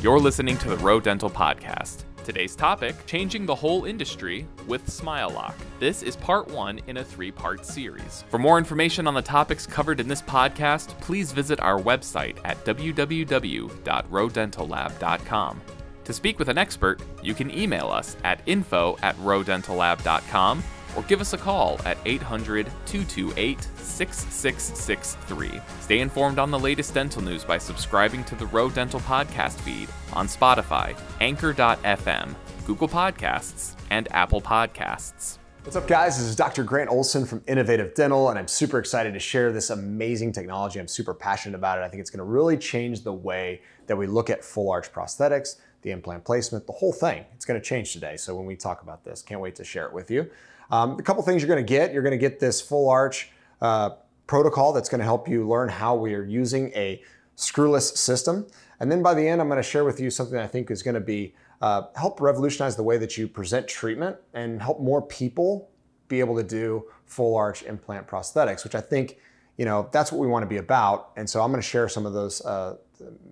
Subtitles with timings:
[0.00, 2.04] You're listening to the Rowe Dental Podcast.
[2.22, 5.54] Today's topic changing the whole industry with SmileLock.
[5.80, 8.22] This is part one in a three part series.
[8.28, 12.64] For more information on the topics covered in this podcast, please visit our website at
[12.64, 15.60] www.rowedentallab.com.
[16.04, 20.62] To speak with an expert, you can email us at info at rowedentallab.com
[20.98, 25.60] or give us a call at 800 228 6663.
[25.80, 29.88] Stay informed on the latest dental news by subscribing to the Rowe Dental podcast feed
[30.12, 32.34] on Spotify, Anchor.fm,
[32.66, 35.38] Google Podcasts, and Apple Podcasts.
[35.62, 36.18] What's up, guys?
[36.18, 36.64] This is Dr.
[36.64, 40.80] Grant Olson from Innovative Dental, and I'm super excited to share this amazing technology.
[40.80, 41.82] I'm super passionate about it.
[41.82, 44.92] I think it's going to really change the way that we look at full arch
[44.92, 47.24] prosthetics, the implant placement, the whole thing.
[47.34, 48.16] It's going to change today.
[48.16, 50.28] So when we talk about this, can't wait to share it with you.
[50.70, 51.92] Um, a couple things you're going to get.
[51.92, 53.90] You're going to get this full arch uh,
[54.26, 57.02] protocol that's going to help you learn how we are using a
[57.36, 58.46] screwless system.
[58.80, 60.82] And then by the end, I'm going to share with you something I think is
[60.82, 65.02] going to be uh, help revolutionize the way that you present treatment and help more
[65.02, 65.70] people
[66.06, 69.18] be able to do full arch implant prosthetics, which I think
[69.56, 71.10] you know that's what we want to be about.
[71.16, 72.76] And so I'm going to share some of those uh,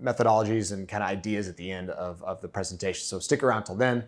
[0.02, 3.04] methodologies and kind of ideas at the end of, of the presentation.
[3.04, 4.04] So stick around till then.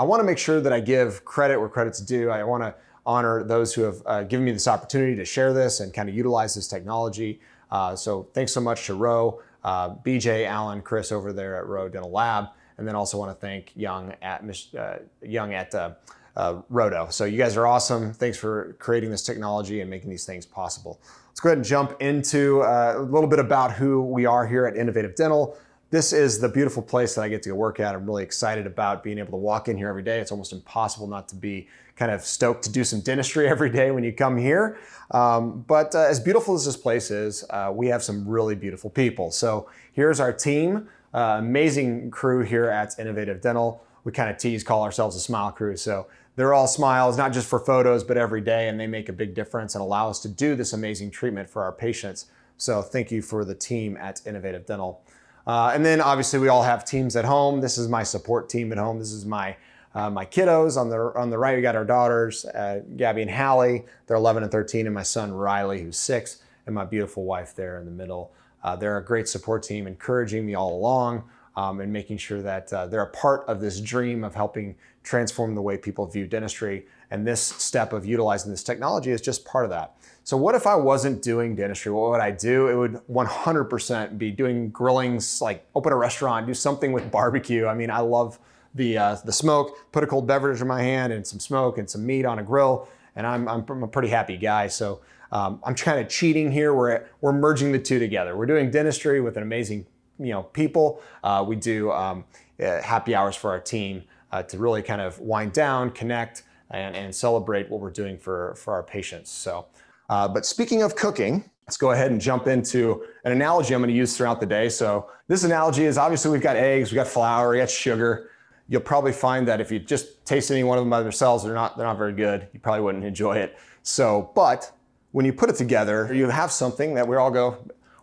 [0.00, 2.30] I want to make sure that I give credit where credit's due.
[2.30, 5.80] I want to honor those who have uh, given me this opportunity to share this
[5.80, 7.38] and kind of utilize this technology.
[7.70, 11.90] Uh, so thanks so much to Rowe, uh, BJ, Alan, Chris over there at Rowe
[11.90, 12.46] Dental Lab,
[12.78, 14.42] and then also want to thank Young at
[14.74, 15.90] uh, Young at uh,
[16.34, 17.12] uh, Rodo.
[17.12, 18.14] So you guys are awesome.
[18.14, 20.98] Thanks for creating this technology and making these things possible.
[21.28, 24.78] Let's go ahead and jump into a little bit about who we are here at
[24.78, 25.58] Innovative Dental.
[25.90, 27.96] This is the beautiful place that I get to work at.
[27.96, 30.20] I'm really excited about being able to walk in here every day.
[30.20, 31.66] It's almost impossible not to be
[31.96, 34.78] kind of stoked to do some dentistry every day when you come here.
[35.10, 38.88] Um, but uh, as beautiful as this place is, uh, we have some really beautiful
[38.88, 39.32] people.
[39.32, 43.82] So here's our team, uh, amazing crew here at Innovative Dental.
[44.04, 45.76] We kind of tease, call ourselves a smile crew.
[45.76, 49.12] So they're all smiles, not just for photos, but every day, and they make a
[49.12, 52.26] big difference and allow us to do this amazing treatment for our patients.
[52.58, 55.02] So thank you for the team at Innovative Dental.
[55.46, 57.60] Uh, and then obviously we all have teams at home.
[57.60, 58.98] This is my support team at home.
[58.98, 59.56] This is my
[59.92, 61.56] uh, my kiddos on the on the right.
[61.56, 63.84] We got our daughters, uh, Gabby and Hallie.
[64.06, 67.78] They're 11 and 13, and my son Riley, who's six, and my beautiful wife there
[67.78, 68.30] in the middle.
[68.62, 71.24] Uh, they're a great support team, encouraging me all along
[71.56, 75.54] um, and making sure that uh, they're a part of this dream of helping transform
[75.54, 76.86] the way people view dentistry.
[77.10, 79.96] And this step of utilizing this technology is just part of that.
[80.22, 81.90] So what if I wasn't doing dentistry?
[81.90, 82.68] What would I do?
[82.68, 87.66] It would 100% be doing grillings, like open a restaurant, do something with barbecue.
[87.66, 88.38] I mean, I love
[88.74, 91.90] the, uh, the smoke, put a cold beverage in my hand and some smoke and
[91.90, 92.88] some meat on a grill.
[93.16, 94.68] And I'm, I'm, a pretty happy guy.
[94.68, 95.00] So
[95.32, 96.74] um, I'm kind of cheating here.
[96.74, 98.36] We're, we're merging the two together.
[98.36, 99.86] We're doing dentistry with an amazing
[100.20, 101.02] you know, people.
[101.24, 102.24] Uh, we do um,
[102.62, 106.94] uh, happy hours for our team uh, to really kind of wind down, connect, and,
[106.94, 109.30] and celebrate what we're doing for, for our patients.
[109.30, 109.66] So
[110.10, 113.90] uh, but speaking of cooking, let's go ahead and jump into an analogy I'm going
[113.90, 114.68] to use throughout the day.
[114.68, 118.30] So this analogy is obviously we've got eggs, we've got flour, we got sugar.
[118.68, 121.54] You'll probably find that if you just taste any one of them by themselves, they're
[121.54, 122.48] not, they're not very good.
[122.52, 123.56] You probably wouldn't enjoy it.
[123.84, 124.72] So, but
[125.12, 127.58] when you put it together, you have something that we all go,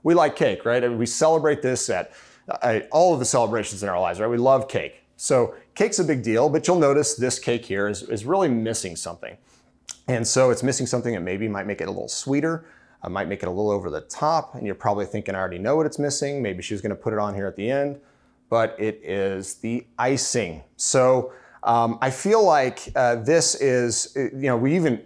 [0.08, 0.90] we like cake, right?
[0.90, 2.14] We celebrate this at
[2.48, 4.30] uh, all of the celebrations in our lives, right?
[4.30, 5.04] We love cake.
[5.18, 8.96] So cake's a big deal, but you'll notice this cake here is, is really missing
[8.96, 9.36] something.
[10.08, 12.64] And so it's missing something that maybe might make it a little sweeter,
[13.04, 15.60] uh, might make it a little over the top, and you're probably thinking, I already
[15.60, 16.42] know what it's missing.
[16.42, 18.00] Maybe she's gonna put it on here at the end,
[18.50, 20.64] but it is the icing.
[20.78, 25.06] So um, I feel like uh, this is, uh, you know, we even,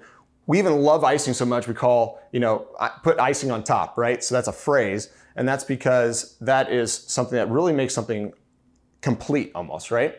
[0.52, 2.68] we even love icing so much we call, you know,
[3.04, 4.22] put icing on top, right?
[4.22, 5.08] So that's a phrase,
[5.38, 8.34] and that's because that is something that really makes something
[9.00, 10.14] complete almost, right?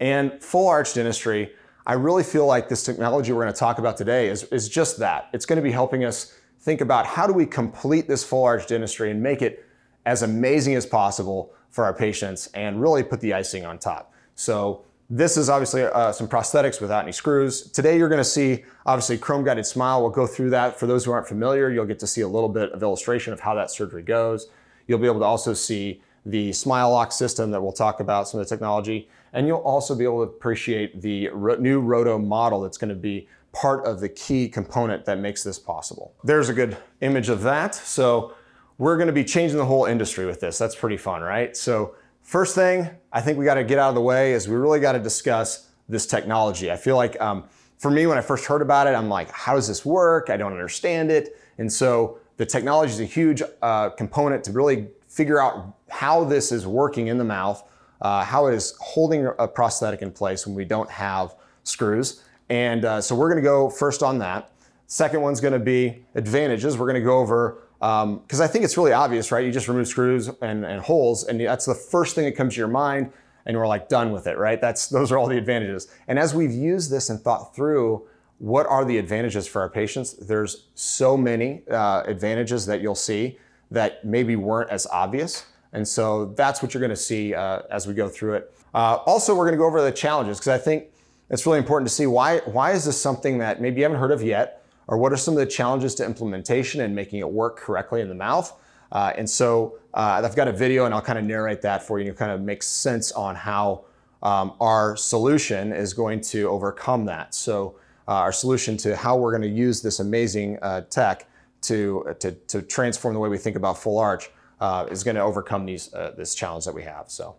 [0.00, 1.52] And full arch dentistry,
[1.86, 4.98] I really feel like this technology we're going to talk about today is, is just
[5.00, 5.28] that.
[5.34, 8.66] It's going to be helping us think about how do we complete this full arch
[8.66, 9.66] dentistry and make it
[10.06, 14.14] as amazing as possible for our patients and really put the icing on top.
[14.36, 17.70] So this is obviously uh, some prosthetics without any screws.
[17.70, 20.00] Today you're gonna see obviously chrome guided smile.
[20.00, 20.80] We'll go through that.
[20.80, 23.40] For those who aren't familiar, you'll get to see a little bit of illustration of
[23.40, 24.48] how that surgery goes.
[24.86, 28.48] You'll be able to also see the SmileLock system that we'll talk about, some of
[28.48, 29.10] the technology.
[29.34, 31.28] And you'll also be able to appreciate the
[31.58, 36.14] new Rodo model that's gonna be part of the key component that makes this possible.
[36.24, 37.74] There's a good image of that.
[37.74, 38.32] So
[38.78, 40.56] we're gonna be changing the whole industry with this.
[40.56, 41.54] That's pretty fun, right?
[41.54, 44.80] So first thing I think we gotta get out of the way is we really
[44.80, 46.70] gotta discuss this technology.
[46.70, 47.44] I feel like um,
[47.78, 50.30] for me, when I first heard about it, I'm like, how does this work?
[50.30, 51.36] I don't understand it.
[51.58, 56.52] And so the technology is a huge uh, component to really figure out how this
[56.52, 57.62] is working in the mouth,
[58.00, 61.34] uh, how it is holding a prosthetic in place when we don't have
[61.64, 62.22] screws.
[62.48, 64.50] And uh, so we're gonna go first on that.
[64.86, 66.78] Second one's gonna be advantages.
[66.78, 69.44] We're gonna go over, because um, I think it's really obvious, right?
[69.44, 72.58] You just remove screws and, and holes, and that's the first thing that comes to
[72.58, 73.12] your mind,
[73.44, 74.60] and we're like done with it, right?
[74.60, 75.88] That's Those are all the advantages.
[76.06, 78.06] And as we've used this and thought through
[78.38, 83.36] what are the advantages for our patients, there's so many uh, advantages that you'll see
[83.72, 85.46] that maybe weren't as obvious.
[85.72, 88.54] And so that's what you're gonna see uh, as we go through it.
[88.74, 90.84] Uh, also, we're gonna go over the challenges, because I think
[91.30, 94.12] it's really important to see why, why is this something that maybe you haven't heard
[94.12, 97.56] of yet, or what are some of the challenges to implementation and making it work
[97.56, 98.52] correctly in the mouth?
[98.90, 101.98] Uh, and so uh, I've got a video and I'll kind of narrate that for
[101.98, 103.84] you to kind of make sense on how
[104.22, 107.34] um, our solution is going to overcome that.
[107.34, 107.76] So
[108.06, 111.28] uh, our solution to how we're going to use this amazing uh, tech
[111.62, 114.30] to, to, to transform the way we think about full arch
[114.60, 117.10] uh, is going to overcome these, uh, this challenge that we have.
[117.10, 117.36] So,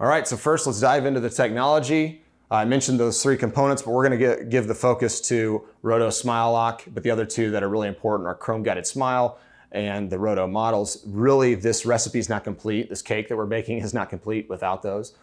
[0.00, 2.22] all right, so first let's dive into the technology.
[2.50, 6.52] I mentioned those three components, but we're going to give the focus to Rodo Smile
[6.52, 9.38] Lock, but the other two that are really important are Chrome Guided Smile
[9.72, 11.02] and the Rodo models.
[11.06, 12.88] Really, this recipe is not complete.
[12.88, 15.14] This cake that we're baking is not complete without those.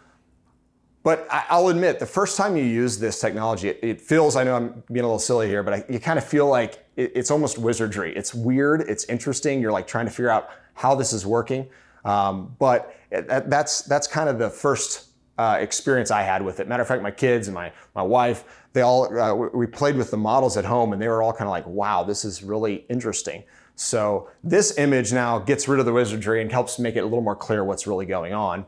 [1.04, 4.84] But I'll admit, the first time you use this technology, it, feels, I know I'm
[4.92, 8.16] being a little silly here, but you kind of feel like it's almost wizardry.
[8.16, 9.62] It's weird, it's interesting.
[9.62, 11.68] You're like trying to figure out how this is working.
[12.06, 16.68] Um, but that's, that's kind of the first uh, experience I had with it.
[16.68, 18.44] Matter of fact, my kids and my, my wife,
[18.74, 21.48] they all, uh, we played with the models at home and they were all kind
[21.48, 23.44] of like, wow, this is really interesting.
[23.76, 27.22] So this image now gets rid of the wizardry and helps make it a little
[27.22, 28.66] more clear what's really going on.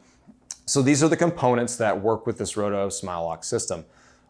[0.66, 3.86] So these are the components that work with this Rodo Smile Lock system.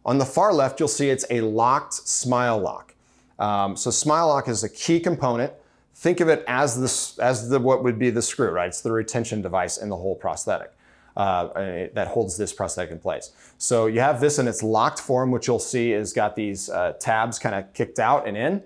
[0.06, 2.96] On the far left, you'll see it's a locked smile lock.
[3.40, 5.54] Um, so smile lock is a key component.
[5.96, 8.68] Think of it as, this, as the, what would be the screw, right?
[8.68, 10.74] It's the retention device in the whole prosthetic.
[11.16, 13.34] Uh, that holds this prosthetic in place.
[13.60, 16.94] So you have this in its locked form, which you'll see is got these uh,
[17.00, 18.64] tabs kind of kicked out and in.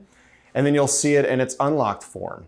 [0.54, 2.48] And then you'll see it in its unlocked form.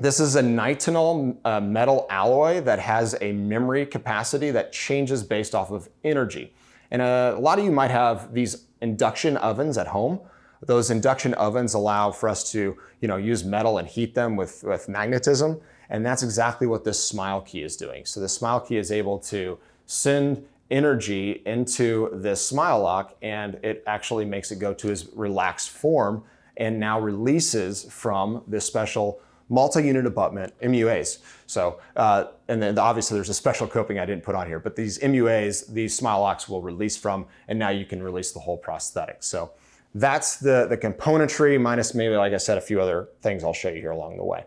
[0.00, 5.54] This is a nitinol uh, metal alloy that has a memory capacity that changes based
[5.54, 6.52] off of energy.
[6.90, 10.20] And uh, a lot of you might have these induction ovens at home.
[10.62, 14.62] Those induction ovens allow for us to you know, use metal and heat them with,
[14.62, 15.60] with magnetism.
[15.88, 18.04] And that's exactly what this smile key is doing.
[18.04, 23.82] So the smile key is able to send energy into this smile lock and it
[23.86, 26.22] actually makes it go to its relaxed form
[26.56, 31.18] and now releases from this special multi-unit abutment, MUAs.
[31.46, 34.76] So, uh, and then obviously there's a special coping I didn't put on here, but
[34.76, 38.56] these MUAs, these smile locks will release from, and now you can release the whole
[38.56, 39.24] prosthetic.
[39.24, 39.50] So
[39.94, 43.68] that's the, the componentry minus maybe, like I said, a few other things I'll show
[43.68, 44.44] you here along the way.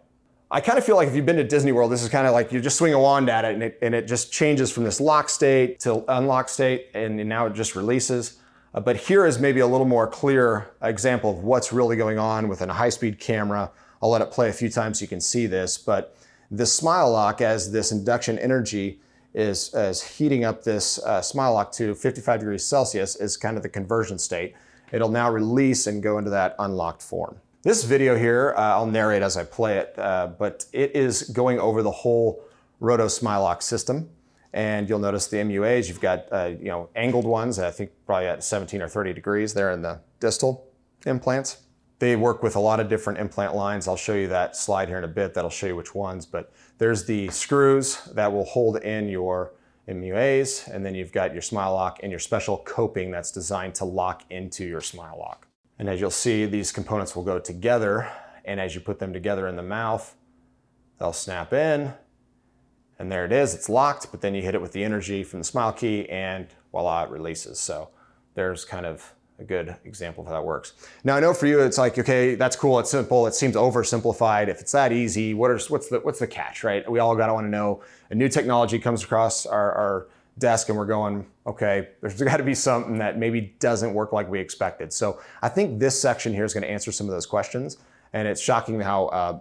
[0.49, 2.33] I kind of feel like if you've been to Disney World, this is kind of
[2.33, 4.83] like you just swing a wand at it and it, and it just changes from
[4.83, 8.37] this lock state to unlock state, and now it just releases.
[8.73, 12.47] Uh, but here is maybe a little more clear example of what's really going on
[12.47, 13.71] with a high-speed camera
[14.03, 16.17] I'll let it play a few times so you can see this, but
[16.51, 18.99] the smile lock as this induction energy
[19.33, 23.63] is, is heating up this uh, smile lock to 55 degrees Celsius is kind of
[23.63, 24.55] the conversion state.
[24.93, 27.39] It'll now release and go into that unlocked form.
[27.63, 31.59] This video here, uh, I'll narrate as I play it, uh, but it is going
[31.59, 32.43] over the whole
[32.79, 34.09] Rodo Smile Lock system.
[34.53, 38.27] And you'll notice the MUAs, you've got uh, you know angled ones, I think probably
[38.27, 40.67] at 17 or 30 degrees there in the distal
[41.07, 41.63] implants.
[41.97, 43.88] They work with a lot of different implant lines.
[43.88, 45.33] I'll show you that slide here in a bit.
[45.33, 46.27] That'll show you which ones.
[46.27, 49.53] But there's the screws that will hold in your
[49.87, 53.85] MUAs, and then you've got your smile lock and your special coping that's designed to
[53.85, 55.47] lock into your smile lock.
[55.77, 58.09] And as you'll see, these components will go together,
[58.45, 60.15] and as you put them together in the mouth,
[60.99, 61.93] they'll snap in,
[62.99, 65.39] and there it is, it's locked, but then you hit it with the energy from
[65.39, 67.59] the smile key, and voila, it releases.
[67.59, 67.89] So
[68.35, 69.13] there's kind of
[69.43, 70.73] a good example of how that works.
[71.03, 74.47] Now I know for you it's like, okay, that's cool, it's simple, it seems oversimplified.
[74.47, 76.89] If it's that easy, what are, what's, the, what's the catch, right?
[76.89, 80.07] We all gotta wanna know, a new technology comes across our, our
[80.39, 84.39] desk and we're going, okay, there's gotta be something that maybe doesn't work like we
[84.39, 84.91] expected.
[84.93, 87.77] So I think this section here is gonna answer some of those questions.
[88.13, 89.39] And it's shocking how, uh,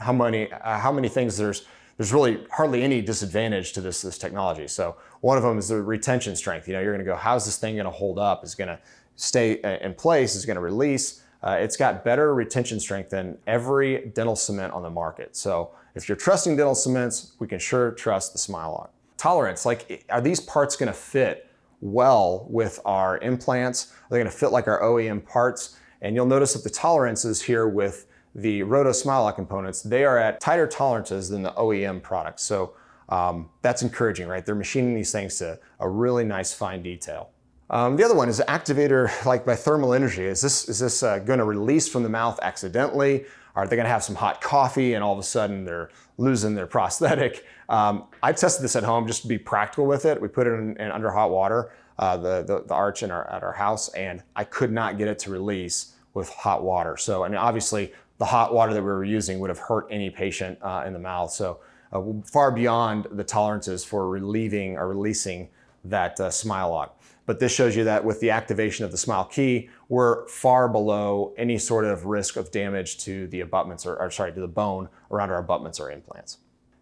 [0.00, 4.18] how, many, uh, how many things there's, there's really hardly any disadvantage to this, this
[4.18, 4.68] technology.
[4.68, 6.68] So one of them is the retention strength.
[6.68, 8.44] You know, you're gonna go, how's this thing gonna hold up?
[8.44, 8.78] Is gonna
[9.18, 11.22] stay uh, in place, is going to release.
[11.42, 15.36] Uh, it's got better retention strength than every dental cement on the market.
[15.36, 18.92] So if you're trusting dental cements, we can sure trust the Smile Lock.
[19.16, 23.92] Tolerance, like are these parts going to fit well with our implants?
[23.92, 25.76] Are they going to fit like our OEM parts?
[26.00, 30.18] And you'll notice that the tolerances here with the Rodo Smile Lock components, they are
[30.18, 32.44] at tighter tolerances than the OEM products.
[32.44, 32.74] So
[33.08, 34.46] um, that's encouraging, right?
[34.46, 37.30] They're machining these things to a really nice fine detail.
[37.70, 40.24] Um, the other one is activator, like by thermal energy.
[40.24, 43.26] Is this, is this uh, going to release from the mouth accidentally?
[43.54, 46.54] Are they going to have some hot coffee and all of a sudden they're losing
[46.54, 47.44] their prosthetic?
[47.70, 50.18] Um, I tested this at home just to be practical with it.
[50.18, 53.30] We put it in, in under hot water, uh, the, the, the, arch in our,
[53.30, 56.96] at our house, and I could not get it to release with hot water.
[56.96, 60.08] So, I mean, obviously, the hot water that we were using would have hurt any
[60.08, 61.30] patient uh, in the mouth.
[61.30, 61.60] So,
[61.92, 65.50] uh, far beyond the tolerances for relieving or releasing
[65.84, 66.97] that uh, smile lock.
[67.28, 71.34] But this shows you that with the activation of the smile key, we're far below
[71.36, 74.88] any sort of risk of damage to the abutments or, or sorry, to the bone
[75.10, 76.38] around our abutments or implants.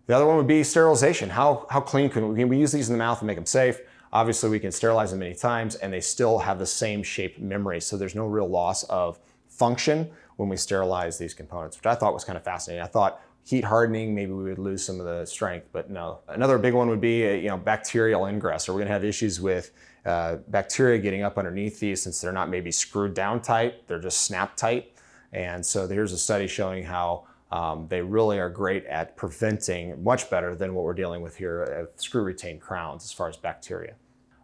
[0.07, 1.31] The other one would be sterilization.
[1.31, 3.45] How, how clean can we, can we use these in the mouth and make them
[3.45, 3.81] safe?
[4.12, 7.81] Obviously, we can sterilize them many times and they still have the same shape memory.
[7.81, 12.15] So there's no real loss of function when we sterilize these components, which I thought
[12.15, 12.85] was kind of fascinating.
[12.85, 16.19] I thought heat hardening, maybe we would lose some of the strength, but no.
[16.29, 18.69] Another big one would be uh, you know bacterial ingress.
[18.69, 19.71] Or we're going to have issues with
[20.06, 24.22] uh, bacteria getting up underneath these since they're not maybe screwed down tight, they're just
[24.22, 24.92] snap tight.
[25.32, 30.30] And so here's a study showing how um, they really are great at preventing, much
[30.30, 33.94] better than what we're dealing with here at screw retained crowns as far as bacteria.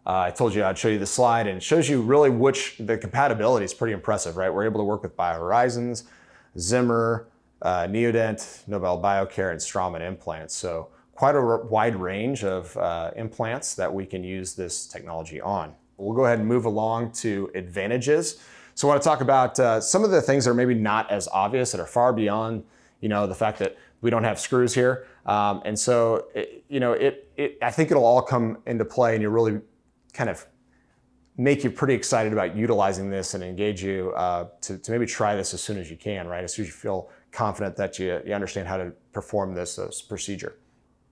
[0.05, 2.75] Uh, I told you I'd show you the slide and it shows you really which
[2.79, 4.53] the compatibility is pretty impressive, right?
[4.53, 6.03] We're able to work with BioHorizons,
[6.59, 7.27] Zimmer,
[7.61, 10.53] uh, Neodent, Nobel Biocare, and Straumann implants.
[10.55, 15.73] So quite a wide range of uh, implants that we can use this technology on.
[15.97, 18.39] We'll go ahead and move along to advantages.
[18.75, 21.09] So I want to talk about uh, some of the things that are maybe not
[21.11, 22.63] as obvious that are far beyond,
[23.01, 25.07] you know, the fact that we don't have screws here.
[25.25, 29.13] Um, and so, it, you know, it, it, I think it'll all come into play
[29.13, 29.61] and you'll really
[30.13, 30.45] kind of
[31.37, 35.35] make you pretty excited about utilizing this and engage you uh, to, to, maybe try
[35.35, 36.43] this as soon as you can, right?
[36.43, 40.01] As soon as you feel confident that you, you understand how to perform this, this
[40.01, 40.57] procedure.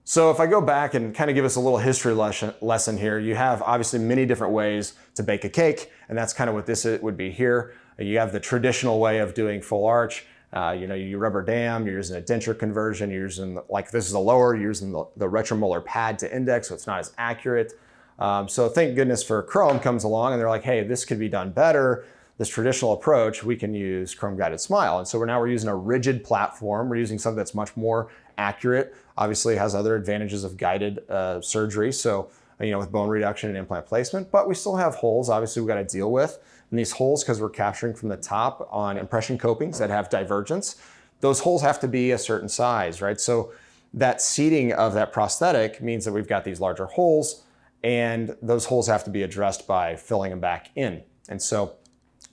[0.04, 3.20] So if I go back and kind of give us a little history lesson, here,
[3.20, 6.66] you have obviously many different ways to bake a cake, and that's kind of what
[6.66, 7.74] this would be here.
[7.98, 10.26] You have the traditional way of doing full arch.
[10.52, 14.06] Uh, you know, you rubber dam, you're using a denture conversion, you're using, like this
[14.06, 17.14] is a lower, you're using the, the retromolar pad to index, so it's not as
[17.16, 17.72] accurate.
[18.18, 21.28] Um, so thank goodness for Chrome comes along and they're like, hey, this could be
[21.28, 22.04] done better.
[22.36, 24.98] This traditional approach, we can use Chrome Guided Smile.
[24.98, 26.90] And so we're now we're using a rigid platform.
[26.90, 28.94] We're using something that's much more accurate.
[29.16, 31.92] Obviously has other advantages of guided uh, surgery.
[31.92, 35.62] So, you know, with bone reduction and implant placement, but we still have holes, obviously
[35.62, 36.38] we've got to deal with.
[36.70, 40.80] And these holes, because we're capturing from the top on impression copings that have divergence,
[41.20, 43.20] those holes have to be a certain size, right?
[43.20, 43.52] So
[43.94, 47.44] that seating of that prosthetic means that we've got these larger holes
[47.84, 51.02] and those holes have to be addressed by filling them back in.
[51.28, 51.76] And so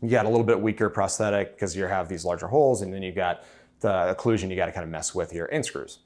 [0.02, 3.02] you got a little bit weaker prosthetic because you have these larger holes, and then
[3.02, 3.44] you got
[3.82, 6.00] the occlusion you got to kind of mess with your in screws.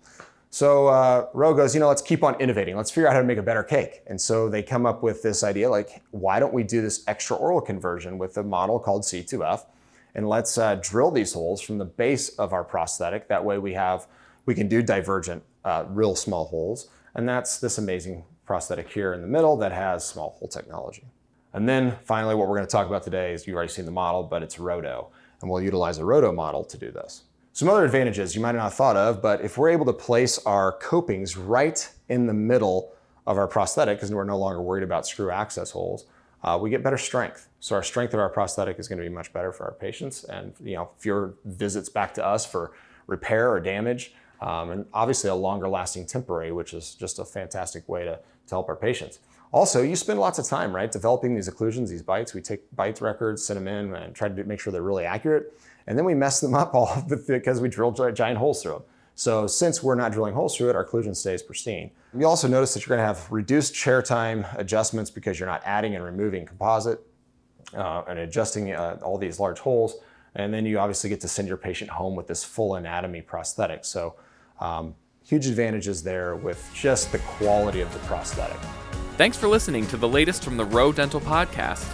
[0.54, 2.78] So uh, Rowe goes, you know, let's keep on innovating.
[2.78, 4.04] Let's figure out how to make a better cake.
[4.06, 7.36] And so they come up with this idea, like, why don't we do this extra
[7.36, 9.66] oral conversion with a model called C2F,
[10.14, 13.28] and let's uh, drill these holes from the base of our prosthetic.
[13.30, 14.06] That way we have,
[14.46, 19.24] we can do divergent, uh, real small holes, and that's this amazing prosthetic here in
[19.24, 21.06] the middle that has small hole technology.
[21.54, 23.92] And then finally, what we're going to talk about today is you've already seen the
[23.92, 25.08] model, but it's Rodo,
[25.42, 27.24] and we'll utilize a Rodo model to do this.
[27.56, 30.40] Some other advantages you might not have thought of, but if we're able to place
[30.40, 32.92] our copings right in the middle
[33.28, 36.08] of our prosthetic, because we're no longer worried about screw access holes,
[36.44, 37.50] uh, we get better strength.
[37.60, 40.24] So our strength of our prosthetic is going to be much better for our patients,
[40.24, 42.72] and you know fewer visits back to us for
[43.06, 47.88] repair or damage, um, and obviously a longer lasting temporary, which is just a fantastic
[47.88, 48.16] way to,
[48.48, 49.20] to help our patients.
[49.54, 52.34] Also, you spend lots of time, right, developing these occlusions, these bites.
[52.34, 55.54] We take bite records, send them in, and try to make sure they're really accurate.
[55.86, 58.84] And then we mess them up all because we drill giant holes through them.
[59.16, 61.92] So since we're not drilling holes through it, our occlusion stays pristine.
[62.18, 65.96] You also notice that you're gonna have reduced chair time adjustments because you're not adding
[65.96, 67.00] and removing composite
[67.76, 69.98] uh, and adjusting uh, all these large holes.
[70.34, 73.86] And then you obviously get to send your patient home with this full anatomy prosthetic.
[73.86, 74.16] So
[74.60, 78.58] um, huge advantages there with just the quality of the prosthetic.
[79.24, 81.86] Thanks for listening to the latest from the Rowe Dental Podcast.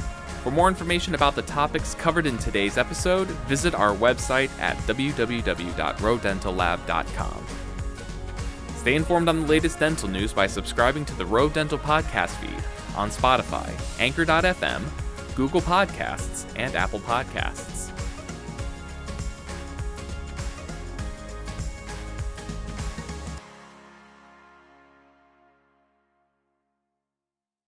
[0.42, 7.46] For more information about the topics covered in today's episode, visit our website at www.rowedentallab.com.
[8.78, 12.64] Stay informed on the latest dental news by subscribing to the Rowe Dental Podcast feed
[12.98, 13.70] on Spotify,
[14.00, 14.82] Anchor.fm,
[15.36, 17.79] Google Podcasts, and Apple Podcasts.